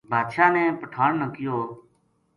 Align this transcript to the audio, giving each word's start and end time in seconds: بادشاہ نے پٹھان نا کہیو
بادشاہ 0.09 0.49
نے 0.55 0.63
پٹھان 0.79 1.11
نا 1.19 1.27
کہیو 1.33 1.57